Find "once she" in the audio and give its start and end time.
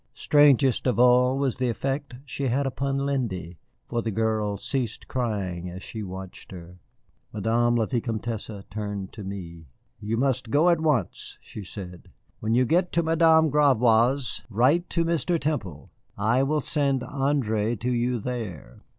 10.81-11.63